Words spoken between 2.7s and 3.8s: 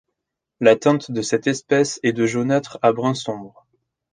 à brun sombre.